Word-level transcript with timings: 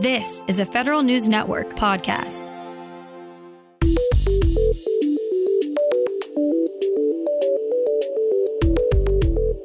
This 0.00 0.42
is 0.48 0.60
a 0.60 0.64
Federal 0.64 1.02
News 1.02 1.28
Network 1.28 1.68
podcast. 1.76 2.48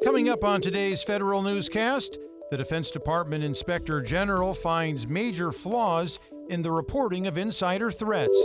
Coming 0.04 0.28
up 0.28 0.44
on 0.44 0.60
today's 0.60 1.02
Federal 1.02 1.42
Newscast, 1.42 2.18
the 2.52 2.58
Defense 2.58 2.92
Department 2.92 3.46
Inspector 3.46 4.02
General 4.02 4.54
finds 4.54 5.08
major 5.08 5.54
flaws 5.54 6.20
in 6.50 6.62
the 6.62 6.72
reporting 6.72 7.28
of 7.28 7.38
insider 7.38 7.90
threats. 7.90 8.38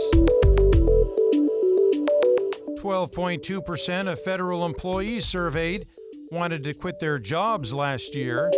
12.2% 2.79 4.09
of 4.09 4.21
federal 4.21 4.65
employees 4.65 5.25
surveyed 5.25 5.87
wanted 6.31 6.63
to 6.63 6.73
quit 6.73 7.01
their 7.01 7.19
jobs 7.19 7.73
last 7.73 8.15
year. 8.15 8.49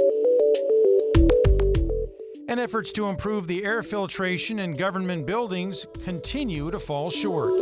And 2.54 2.60
efforts 2.60 2.94
to 2.94 3.08
improve 3.08 3.48
the 3.48 3.66
air 3.66 3.82
filtration 3.82 4.60
in 4.60 4.74
government 4.74 5.26
buildings 5.26 5.88
continue 6.04 6.70
to 6.70 6.78
fall 6.78 7.10
short. 7.10 7.60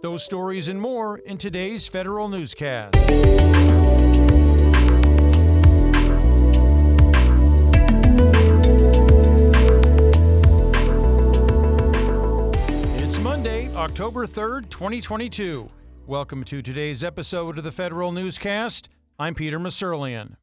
Those 0.00 0.22
stories 0.22 0.68
and 0.68 0.80
more 0.80 1.18
in 1.18 1.36
today's 1.36 1.88
Federal 1.88 2.28
Newscast. 2.28 2.94
It's 12.94 13.18
Monday, 13.18 13.72
October 13.74 14.28
3rd, 14.28 14.70
2022. 14.70 15.66
Welcome 16.06 16.44
to 16.44 16.62
today's 16.62 17.02
episode 17.02 17.58
of 17.58 17.64
the 17.64 17.72
Federal 17.72 18.12
Newscast. 18.12 18.88
I'm 19.18 19.34
Peter 19.34 19.58
Musurlian. 19.58 20.36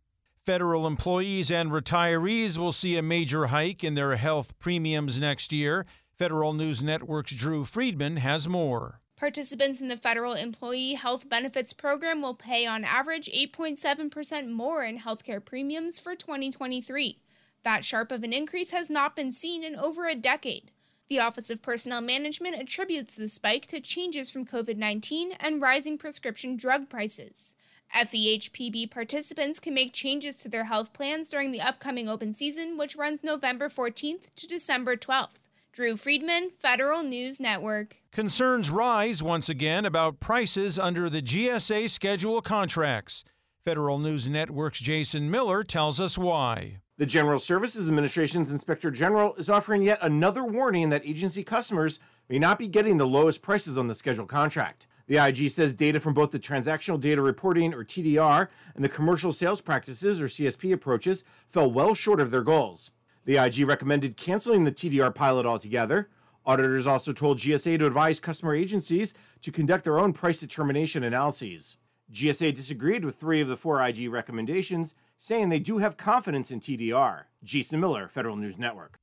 Federal 0.45 0.85
employees 0.85 1.49
and 1.49 1.71
retirees 1.71 2.57
will 2.57 2.73
see 2.73 2.97
a 2.97 3.01
major 3.01 3.45
hike 3.45 3.81
in 3.81 3.95
their 3.95 4.17
health 4.17 4.59
premiums 4.59 5.17
next 5.17 5.53
year. 5.53 5.85
Federal 6.17 6.51
News 6.51 6.83
Network's 6.83 7.33
Drew 7.33 7.63
Friedman 7.63 8.17
has 8.17 8.45
more. 8.49 8.99
Participants 9.15 9.79
in 9.79 9.87
the 9.87 9.95
Federal 9.95 10.33
Employee 10.33 10.95
Health 10.95 11.29
Benefits 11.29 11.71
Program 11.71 12.21
will 12.21 12.33
pay 12.33 12.65
on 12.65 12.83
average 12.83 13.29
8.7% 13.33 14.51
more 14.51 14.83
in 14.83 14.99
healthcare 14.99 15.43
premiums 15.43 15.97
for 15.97 16.13
2023. 16.13 17.19
That 17.63 17.85
sharp 17.85 18.11
of 18.11 18.21
an 18.25 18.33
increase 18.33 18.71
has 18.71 18.89
not 18.89 19.15
been 19.15 19.31
seen 19.31 19.63
in 19.63 19.77
over 19.77 20.07
a 20.07 20.15
decade. 20.15 20.71
The 21.07 21.21
Office 21.21 21.49
of 21.49 21.61
Personnel 21.61 22.01
Management 22.01 22.59
attributes 22.59 23.15
the 23.15 23.29
spike 23.29 23.65
to 23.67 23.79
changes 23.79 24.29
from 24.29 24.45
COVID 24.45 24.75
19 24.75 25.31
and 25.39 25.61
rising 25.61 25.97
prescription 25.97 26.57
drug 26.57 26.89
prices. 26.89 27.55
FEHPB 27.93 28.89
participants 28.89 29.59
can 29.59 29.73
make 29.73 29.93
changes 29.93 30.39
to 30.39 30.49
their 30.49 30.63
health 30.63 30.93
plans 30.93 31.29
during 31.29 31.51
the 31.51 31.61
upcoming 31.61 32.09
open 32.09 32.33
season, 32.33 32.75
which 32.75 32.95
runs 32.95 33.23
November 33.23 33.69
14th 33.69 34.33
to 34.35 34.47
December 34.47 34.95
12th. 34.95 35.39
Drew 35.71 35.95
Friedman, 35.95 36.49
Federal 36.49 37.03
News 37.03 37.39
Network. 37.39 37.97
Concerns 38.11 38.71
rise 38.71 39.21
once 39.21 39.47
again 39.47 39.85
about 39.85 40.19
prices 40.19 40.77
under 40.79 41.09
the 41.09 41.21
GSA 41.21 41.89
schedule 41.89 42.41
contracts. 42.41 43.23
Federal 43.63 43.99
News 43.99 44.29
Network's 44.29 44.79
Jason 44.79 45.29
Miller 45.29 45.63
tells 45.63 45.99
us 45.99 46.17
why. 46.17 46.77
The 46.97 47.05
General 47.05 47.39
Services 47.39 47.87
Administration's 47.87 48.51
Inspector 48.51 48.89
General 48.91 49.33
is 49.35 49.49
offering 49.49 49.81
yet 49.81 49.99
another 50.01 50.43
warning 50.43 50.89
that 50.89 51.05
agency 51.05 51.43
customers 51.43 51.99
may 52.29 52.39
not 52.39 52.59
be 52.59 52.67
getting 52.67 52.97
the 52.97 53.07
lowest 53.07 53.41
prices 53.41 53.77
on 53.77 53.87
the 53.87 53.95
scheduled 53.95 54.29
contract. 54.29 54.85
The 55.07 55.17
IG 55.17 55.51
says 55.51 55.73
data 55.73 55.99
from 55.99 56.13
both 56.13 56.31
the 56.31 56.39
Transactional 56.39 56.99
Data 56.99 57.21
Reporting, 57.21 57.73
or 57.73 57.83
TDR, 57.83 58.47
and 58.75 58.83
the 58.83 58.89
Commercial 58.89 59.33
Sales 59.33 59.61
Practices, 59.61 60.21
or 60.21 60.27
CSP, 60.27 60.71
approaches 60.73 61.25
fell 61.49 61.69
well 61.69 61.93
short 61.93 62.21
of 62.21 62.31
their 62.31 62.41
goals. 62.41 62.91
The 63.25 63.37
IG 63.37 63.67
recommended 63.67 64.17
canceling 64.17 64.63
the 64.63 64.71
TDR 64.71 65.13
pilot 65.13 65.45
altogether. 65.45 66.09
Auditors 66.45 66.87
also 66.87 67.13
told 67.13 67.39
GSA 67.39 67.79
to 67.79 67.85
advise 67.85 68.19
customer 68.19 68.53
agencies 68.53 69.13
to 69.41 69.51
conduct 69.51 69.83
their 69.83 69.99
own 69.99 70.13
price 70.13 70.39
determination 70.39 71.03
analyses. 71.03 71.77
GSA 72.11 72.53
disagreed 72.53 73.05
with 73.05 73.15
three 73.15 73.41
of 73.41 73.47
the 73.47 73.57
four 73.57 73.81
IG 73.81 74.11
recommendations, 74.11 74.93
saying 75.17 75.49
they 75.49 75.59
do 75.59 75.77
have 75.77 75.95
confidence 75.95 76.51
in 76.51 76.59
TDR. 76.59 77.23
Jason 77.43 77.79
Miller, 77.79 78.07
Federal 78.07 78.35
News 78.35 78.57
Network. 78.57 78.99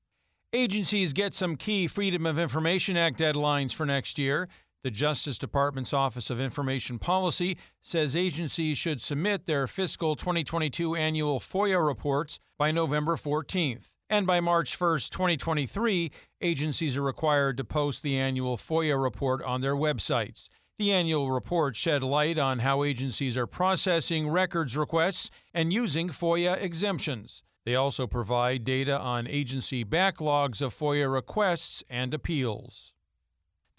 Agencies 0.52 1.12
get 1.12 1.32
some 1.32 1.56
key 1.56 1.86
Freedom 1.86 2.26
of 2.26 2.38
Information 2.38 2.96
Act 2.96 3.18
deadlines 3.18 3.72
for 3.72 3.86
next 3.86 4.18
year. 4.18 4.48
The 4.82 4.90
Justice 4.90 5.38
Department's 5.38 5.92
Office 5.92 6.30
of 6.30 6.40
Information 6.40 6.98
Policy 6.98 7.58
says 7.82 8.16
agencies 8.16 8.78
should 8.78 9.02
submit 9.02 9.44
their 9.44 9.66
fiscal 9.66 10.16
2022 10.16 10.96
annual 10.96 11.38
FOIA 11.38 11.86
reports 11.86 12.40
by 12.56 12.70
November 12.70 13.16
14th. 13.16 13.92
And 14.08 14.26
by 14.26 14.40
March 14.40 14.78
1st, 14.78 15.10
2023, 15.10 16.10
agencies 16.40 16.96
are 16.96 17.02
required 17.02 17.58
to 17.58 17.64
post 17.64 18.02
the 18.02 18.16
annual 18.16 18.56
FOIA 18.56 19.00
report 19.00 19.42
on 19.42 19.60
their 19.60 19.76
websites. 19.76 20.48
The 20.78 20.92
annual 20.92 21.30
report 21.30 21.76
shed 21.76 22.02
light 22.02 22.38
on 22.38 22.60
how 22.60 22.82
agencies 22.82 23.36
are 23.36 23.46
processing 23.46 24.30
records 24.30 24.78
requests 24.78 25.30
and 25.52 25.74
using 25.74 26.08
FOIA 26.08 26.58
exemptions. 26.58 27.42
They 27.66 27.74
also 27.74 28.06
provide 28.06 28.64
data 28.64 28.98
on 28.98 29.26
agency 29.26 29.84
backlogs 29.84 30.62
of 30.62 30.74
FOIA 30.74 31.12
requests 31.12 31.84
and 31.90 32.14
appeals. 32.14 32.94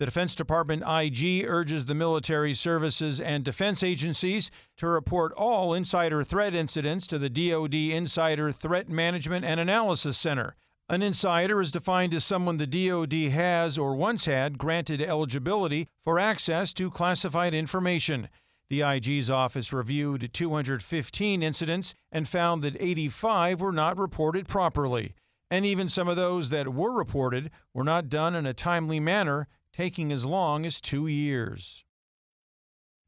The 0.02 0.08
Defense 0.08 0.36
Department 0.36 0.82
IG 0.82 1.46
urges 1.48 1.86
the 1.86 1.94
military 1.94 2.56
services 2.56 3.20
and 3.20 3.46
defense 3.46 3.84
agencies 3.84 4.50
to 4.78 4.88
report 4.88 5.32
all 5.34 5.76
insider 5.76 6.24
threat 6.24 6.56
incidents 6.56 7.06
to 7.06 7.20
the 7.20 7.30
DoD 7.30 7.76
Insider 7.76 8.52
Threat 8.52 8.90
Management 8.90 9.46
and 9.46 9.60
Analysis 9.60 10.18
Center. 10.18 10.56
An 10.90 11.04
insider 11.04 11.62
is 11.62 11.72
defined 11.72 12.16
as 12.16 12.24
someone 12.24 12.58
the 12.58 12.66
DoD 12.66 13.14
has 13.32 13.78
or 13.78 13.94
once 13.94 14.26
had 14.26 14.58
granted 14.58 15.04
eligibility 15.04 15.88
for 16.00 16.18
access 16.18 16.74
to 16.74 16.90
classified 16.90 17.54
information. 17.54 18.28
The 18.70 18.82
IG's 18.82 19.30
office 19.30 19.72
reviewed 19.72 20.34
215 20.34 21.44
incidents 21.44 21.94
and 22.12 22.28
found 22.28 22.64
that 22.64 22.76
85 22.80 23.62
were 23.62 23.72
not 23.72 24.00
reported 24.00 24.48
properly. 24.48 25.14
And 25.52 25.64
even 25.64 25.88
some 25.88 26.08
of 26.08 26.16
those 26.16 26.50
that 26.50 26.74
were 26.74 26.98
reported 26.98 27.52
were 27.72 27.84
not 27.84 28.10
done 28.10 28.34
in 28.34 28.48
a 28.48 28.54
timely 28.56 29.00
manner 29.00 29.48
taking 29.74 30.12
as 30.12 30.26
long 30.26 30.66
as 30.66 30.82
two 30.82 31.08
years. 31.08 31.84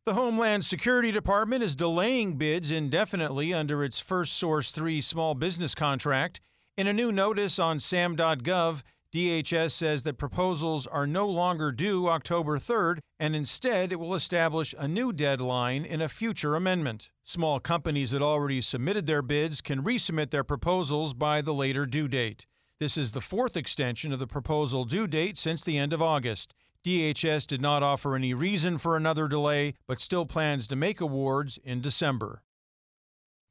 The 0.05 0.15
Homeland 0.15 0.65
Security 0.65 1.11
Department 1.11 1.63
is 1.63 1.77
delaying 1.77 2.35
bids 2.35 2.71
indefinitely 2.71 3.53
under 3.53 3.83
its 3.83 4.01
First 4.01 4.33
Source 4.33 4.71
3 4.71 4.99
small 4.99 5.33
business 5.33 5.73
contract. 5.73 6.41
In 6.77 6.87
a 6.87 6.93
new 6.93 7.11
notice 7.11 7.57
on 7.57 7.79
SAM.gov, 7.79 8.81
DHS 9.13 9.71
says 9.71 10.03
that 10.03 10.17
proposals 10.17 10.87
are 10.87 11.05
no 11.05 11.27
longer 11.27 11.71
due 11.71 12.09
October 12.09 12.57
3rd, 12.57 12.97
and 13.19 13.35
instead 13.35 13.93
it 13.93 13.99
will 13.99 14.15
establish 14.15 14.73
a 14.77 14.87
new 14.87 15.13
deadline 15.13 15.85
in 15.85 16.01
a 16.01 16.09
future 16.09 16.55
amendment. 16.55 17.11
Small 17.23 17.59
companies 17.59 18.09
that 18.09 18.23
already 18.23 18.59
submitted 18.59 19.05
their 19.05 19.21
bids 19.21 19.61
can 19.61 19.83
resubmit 19.83 20.31
their 20.31 20.43
proposals 20.43 21.13
by 21.13 21.41
the 21.41 21.53
later 21.53 21.85
due 21.85 22.07
date. 22.07 22.47
This 22.83 22.97
is 22.97 23.13
the 23.13 23.21
fourth 23.21 23.55
extension 23.55 24.11
of 24.11 24.19
the 24.19 24.27
proposal 24.27 24.83
due 24.83 25.07
date 25.07 25.37
since 25.37 25.63
the 25.63 25.77
end 25.77 25.93
of 25.93 26.01
August. 26.01 26.53
DHS 26.83 27.47
did 27.47 27.61
not 27.61 27.81
offer 27.81 28.13
any 28.13 28.33
reason 28.33 28.77
for 28.77 28.97
another 28.97 29.29
delay, 29.29 29.75
but 29.87 30.01
still 30.01 30.25
plans 30.25 30.67
to 30.67 30.75
make 30.75 30.99
awards 30.99 31.57
in 31.63 31.79
December. 31.79 32.43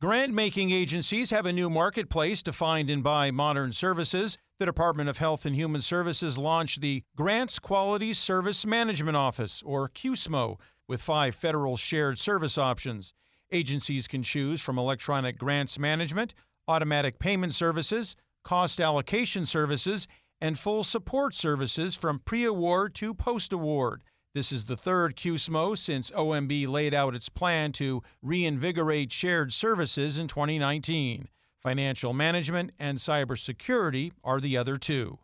Grant 0.03 0.34
making 0.34 0.70
agencies 0.70 1.31
have 1.31 1.47
a 1.47 1.53
new 1.54 1.70
marketplace 1.70 2.43
to 2.43 2.53
find 2.53 2.91
and 2.91 3.03
buy 3.03 3.31
modern 3.31 3.72
services. 3.72 4.37
The 4.59 4.66
Department 4.66 5.09
of 5.09 5.16
Health 5.16 5.47
and 5.47 5.56
Human 5.56 5.81
Services 5.81 6.37
launched 6.37 6.82
the 6.82 7.03
Grants 7.16 7.59
Quality 7.59 8.12
Service 8.12 8.66
Management 8.66 9.16
Office, 9.16 9.62
or 9.64 9.88
QSMO, 9.88 10.59
with 10.87 11.00
five 11.00 11.34
federal 11.34 11.78
shared 11.78 12.19
service 12.19 12.59
options. 12.59 13.14
Agencies 13.50 14.06
can 14.06 14.22
choose 14.22 14.60
from 14.60 14.76
electronic 14.76 15.38
grants 15.38 15.78
management, 15.78 16.34
automatic 16.69 17.19
payment 17.19 17.54
services, 17.54 18.14
cost 18.43 18.81
allocation 18.81 19.47
services, 19.47 20.09
and 20.41 20.59
full 20.59 20.83
support 20.83 21.35
services 21.35 21.94
from 21.94 22.19
pre 22.19 22.44
award 22.44 22.94
to 22.97 23.15
post 23.15 23.53
award. 23.53 24.03
This 24.35 24.50
is 24.50 24.65
the 24.65 24.77
third 24.77 25.15
QSMO 25.15 25.77
since 25.77 26.11
OMB 26.11 26.67
laid 26.67 26.94
out 26.94 27.15
its 27.15 27.29
plan 27.29 27.71
to 27.73 28.03
reinvigorate 28.23 29.12
shared 29.12 29.53
services 29.53 30.19
in 30.19 30.27
2019. 30.27 31.29
Financial 31.62 32.12
management 32.12 32.73
and 32.79 32.99
cybersecurity 32.99 34.12
are 34.25 34.41
the 34.41 34.56
other 34.56 34.77
two. 34.77 35.19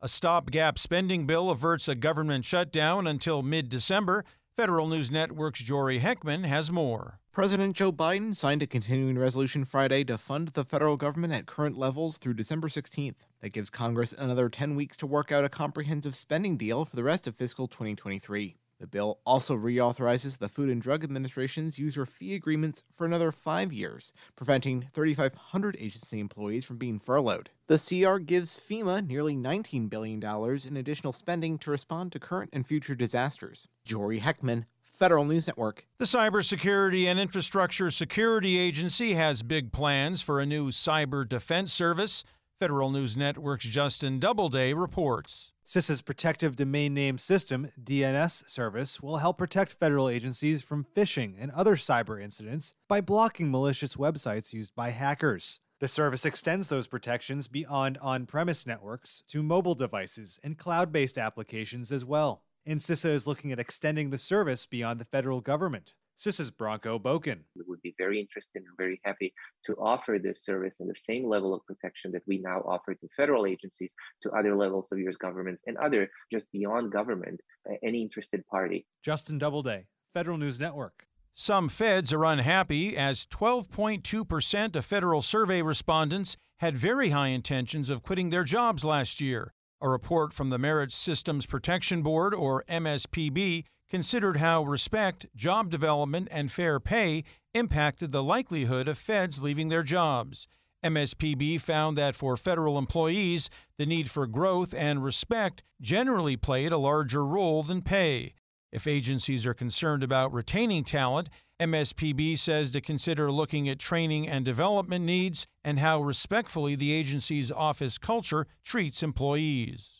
A 0.00 0.08
stopgap 0.08 0.78
spending 0.78 1.26
bill 1.26 1.50
averts 1.50 1.88
a 1.88 1.94
government 1.94 2.44
shutdown 2.44 3.06
until 3.06 3.42
mid 3.42 3.68
December. 3.68 4.24
Federal 4.56 4.88
News 4.88 5.10
Network's 5.10 5.60
Jory 5.60 6.00
Heckman 6.00 6.46
has 6.46 6.72
more. 6.72 7.20
President 7.30 7.76
Joe 7.76 7.92
Biden 7.92 8.34
signed 8.34 8.62
a 8.62 8.66
continuing 8.66 9.18
resolution 9.18 9.66
Friday 9.66 10.02
to 10.04 10.16
fund 10.16 10.48
the 10.54 10.64
federal 10.64 10.96
government 10.96 11.34
at 11.34 11.44
current 11.44 11.76
levels 11.76 12.16
through 12.16 12.32
December 12.32 12.68
16th. 12.68 13.26
That 13.42 13.52
gives 13.52 13.68
Congress 13.68 14.14
another 14.14 14.48
10 14.48 14.74
weeks 14.74 14.96
to 14.96 15.06
work 15.06 15.30
out 15.30 15.44
a 15.44 15.50
comprehensive 15.50 16.16
spending 16.16 16.56
deal 16.56 16.86
for 16.86 16.96
the 16.96 17.04
rest 17.04 17.26
of 17.26 17.36
fiscal 17.36 17.68
2023. 17.68 18.56
The 18.78 18.86
bill 18.86 19.20
also 19.24 19.56
reauthorizes 19.56 20.38
the 20.38 20.50
Food 20.50 20.68
and 20.68 20.82
Drug 20.82 21.02
Administration's 21.02 21.78
user 21.78 22.04
fee 22.04 22.34
agreements 22.34 22.82
for 22.92 23.06
another 23.06 23.32
five 23.32 23.72
years, 23.72 24.12
preventing 24.34 24.88
3,500 24.92 25.76
agency 25.80 26.20
employees 26.20 26.66
from 26.66 26.76
being 26.76 26.98
furloughed. 26.98 27.48
The 27.68 27.78
CR 27.78 28.18
gives 28.18 28.60
FEMA 28.60 29.06
nearly 29.06 29.34
$19 29.34 29.88
billion 29.88 30.22
in 30.22 30.76
additional 30.76 31.14
spending 31.14 31.56
to 31.58 31.70
respond 31.70 32.12
to 32.12 32.20
current 32.20 32.50
and 32.52 32.66
future 32.66 32.94
disasters. 32.94 33.66
Jory 33.82 34.20
Heckman, 34.20 34.66
Federal 34.82 35.24
News 35.24 35.46
Network. 35.46 35.86
The 35.98 36.04
Cybersecurity 36.04 37.06
and 37.06 37.18
Infrastructure 37.18 37.90
Security 37.90 38.58
Agency 38.58 39.14
has 39.14 39.42
big 39.42 39.72
plans 39.72 40.20
for 40.20 40.40
a 40.40 40.46
new 40.46 40.70
cyber 40.70 41.26
defense 41.26 41.72
service. 41.72 42.24
Federal 42.58 42.88
News 42.88 43.18
Network's 43.18 43.66
Justin 43.66 44.18
Doubleday 44.18 44.72
reports. 44.72 45.52
CISA's 45.66 46.00
Protective 46.00 46.56
Domain 46.56 46.94
Name 46.94 47.18
System, 47.18 47.68
DNS 47.78 48.48
service, 48.48 49.02
will 49.02 49.18
help 49.18 49.36
protect 49.36 49.74
federal 49.74 50.08
agencies 50.08 50.62
from 50.62 50.86
phishing 50.96 51.34
and 51.38 51.50
other 51.50 51.76
cyber 51.76 52.18
incidents 52.18 52.72
by 52.88 53.02
blocking 53.02 53.50
malicious 53.50 53.96
websites 53.96 54.54
used 54.54 54.74
by 54.74 54.88
hackers. 54.88 55.60
The 55.80 55.88
service 55.88 56.24
extends 56.24 56.70
those 56.70 56.86
protections 56.86 57.46
beyond 57.46 57.98
on 58.00 58.24
premise 58.24 58.66
networks 58.66 59.22
to 59.28 59.42
mobile 59.42 59.74
devices 59.74 60.40
and 60.42 60.56
cloud 60.56 60.90
based 60.90 61.18
applications 61.18 61.92
as 61.92 62.06
well. 62.06 62.42
And 62.64 62.80
CISA 62.80 63.10
is 63.10 63.26
looking 63.26 63.52
at 63.52 63.60
extending 63.60 64.08
the 64.08 64.16
service 64.16 64.64
beyond 64.64 64.98
the 64.98 65.04
federal 65.04 65.42
government. 65.42 65.92
CISA's 66.18 66.50
Branko 66.50 67.00
Bokan. 67.00 67.40
We 67.54 67.62
would 67.66 67.82
be 67.82 67.94
very 67.98 68.20
interested 68.20 68.62
and 68.62 68.76
very 68.78 69.00
happy 69.04 69.34
to 69.66 69.74
offer 69.74 70.18
this 70.18 70.44
service 70.44 70.76
in 70.80 70.88
the 70.88 70.94
same 70.94 71.28
level 71.28 71.54
of 71.54 71.64
protection 71.66 72.12
that 72.12 72.22
we 72.26 72.38
now 72.38 72.60
offer 72.66 72.94
to 72.94 73.08
federal 73.16 73.46
agencies, 73.46 73.90
to 74.22 74.30
other 74.30 74.56
levels 74.56 74.88
of 74.92 74.98
U.S. 74.98 75.16
governments, 75.16 75.62
and 75.66 75.76
other 75.76 76.08
just 76.32 76.50
beyond 76.52 76.90
government, 76.92 77.40
uh, 77.70 77.74
any 77.82 78.02
interested 78.02 78.46
party. 78.46 78.86
Justin 79.02 79.38
Doubleday, 79.38 79.86
Federal 80.14 80.38
News 80.38 80.58
Network. 80.58 81.06
Some 81.32 81.68
feds 81.68 82.14
are 82.14 82.24
unhappy 82.24 82.96
as 82.96 83.26
12.2% 83.26 84.74
of 84.74 84.84
federal 84.86 85.20
survey 85.20 85.60
respondents 85.60 86.38
had 86.60 86.76
very 86.76 87.10
high 87.10 87.28
intentions 87.28 87.90
of 87.90 88.02
quitting 88.02 88.30
their 88.30 88.44
jobs 88.44 88.84
last 88.84 89.20
year. 89.20 89.52
A 89.82 89.88
report 89.90 90.32
from 90.32 90.48
the 90.48 90.58
Merit 90.58 90.90
Systems 90.92 91.44
Protection 91.44 92.00
Board, 92.00 92.32
or 92.32 92.64
MSPB, 92.70 93.64
considered 93.88 94.38
how 94.38 94.62
respect, 94.62 95.26
job 95.34 95.70
development, 95.70 96.28
and 96.30 96.50
fair 96.50 96.80
pay 96.80 97.24
impacted 97.54 98.12
the 98.12 98.22
likelihood 98.22 98.88
of 98.88 98.98
feds 98.98 99.42
leaving 99.42 99.68
their 99.68 99.82
jobs. 99.82 100.48
MSPB 100.84 101.60
found 101.60 101.96
that 101.96 102.14
for 102.14 102.36
federal 102.36 102.78
employees, 102.78 103.50
the 103.78 103.86
need 103.86 104.10
for 104.10 104.26
growth 104.26 104.74
and 104.74 105.02
respect 105.02 105.62
generally 105.80 106.36
played 106.36 106.72
a 106.72 106.78
larger 106.78 107.26
role 107.26 107.62
than 107.62 107.82
pay. 107.82 108.34
If 108.72 108.86
agencies 108.86 109.46
are 109.46 109.54
concerned 109.54 110.02
about 110.02 110.32
retaining 110.32 110.84
talent, 110.84 111.28
MSPB 111.58 112.36
says 112.36 112.72
to 112.72 112.80
consider 112.80 113.32
looking 113.32 113.68
at 113.68 113.78
training 113.78 114.28
and 114.28 114.44
development 114.44 115.04
needs 115.04 115.46
and 115.64 115.78
how 115.78 116.02
respectfully 116.02 116.74
the 116.74 116.92
agency's 116.92 117.50
office 117.50 117.96
culture 117.96 118.46
treats 118.62 119.02
employees. 119.02 119.95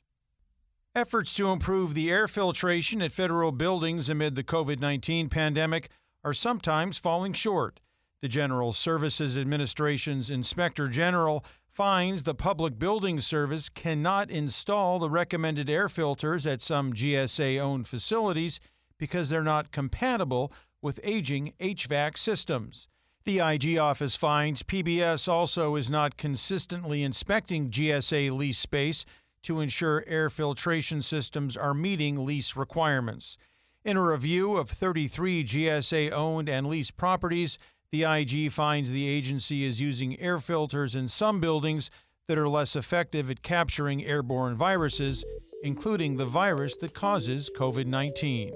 Efforts 0.97 1.35
to 1.35 1.51
improve 1.51 1.93
the 1.93 2.11
air 2.11 2.27
filtration 2.27 3.03
at 3.03 3.13
federal 3.13 3.53
buildings 3.53 4.09
amid 4.09 4.35
the 4.35 4.43
COVID 4.43 4.81
19 4.81 5.29
pandemic 5.29 5.91
are 6.25 6.33
sometimes 6.33 6.97
falling 6.97 7.35
short. 7.35 7.81
The 8.23 8.29
General 8.29 8.73
Services 8.73 9.37
Administration's 9.37 10.31
Inspector 10.31 10.89
General 10.89 11.45
finds 11.69 12.23
the 12.23 12.35
Public 12.35 12.79
Building 12.79 13.21
Service 13.21 13.69
cannot 13.69 14.31
install 14.31 14.99
the 14.99 15.11
recommended 15.11 15.69
air 15.69 15.91
filters 15.91 16.47
at 16.47 16.63
some 16.63 16.95
GSA 16.95 17.61
owned 17.61 17.87
facilities 17.87 18.59
because 18.97 19.29
they're 19.29 19.43
not 19.43 19.73
compatible 19.73 20.51
with 20.81 20.99
aging 21.05 21.53
HVAC 21.61 22.17
systems. 22.17 22.89
The 23.27 23.41
IG 23.41 23.77
office 23.77 24.17
finds 24.17 24.63
PBS 24.63 25.29
also 25.29 25.77
is 25.77 25.91
not 25.91 26.17
consistently 26.17 27.03
inspecting 27.03 27.69
GSA 27.69 28.35
lease 28.35 28.59
space 28.59 29.05
to 29.47 29.61
ensure 29.61 30.05
air 30.07 30.29
filtration 30.29 31.01
systems 31.03 31.57
are 31.57 31.75
meeting 31.75 32.25
lease 32.27 32.57
requirements. 32.57 33.39
In 33.85 33.97
a 33.97 34.03
review 34.03 34.57
of 34.57 34.69
33 34.69 35.45
GSA 35.45 36.11
owned 36.11 36.49
and 36.49 36.67
leased 36.67 36.97
properties, 36.97 37.59
the 37.93 38.03
IG 38.03 38.51
finds 38.51 38.91
the 38.91 39.07
agency 39.09 39.65
is 39.65 39.81
using 39.81 40.19
air 40.21 40.39
filters 40.39 40.97
in 40.97 41.07
some 41.07 41.41
buildings 41.41 41.91
that 42.27 42.39
are 42.39 42.49
less 42.49 42.75
effective 42.75 43.31
at 43.31 43.43
capturing 43.43 44.05
airborne 44.05 44.57
viruses, 44.57 45.25
including 45.63 46.17
the 46.17 46.27
virus 46.27 46.77
that 46.79 46.95
causes 46.95 47.49
COVID 47.57 47.87
19. 47.87 48.53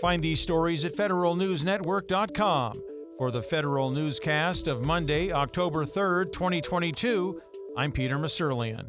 Find 0.00 0.22
these 0.22 0.40
stories 0.40 0.86
at 0.86 0.96
federalnewsnetwork.com. 0.96 2.82
For 3.18 3.30
the 3.30 3.42
Federal 3.42 3.90
Newscast 3.90 4.66
of 4.66 4.82
Monday, 4.82 5.30
October 5.30 5.84
3rd, 5.84 6.32
2022, 6.32 7.38
I'm 7.74 7.90
Peter 7.90 8.16
Musurlian. 8.16 8.88